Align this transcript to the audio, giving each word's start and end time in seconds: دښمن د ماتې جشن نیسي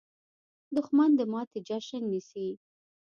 دښمن 0.75 1.09
د 1.19 1.21
ماتې 1.31 1.59
جشن 1.67 2.03
نیسي 2.11 2.47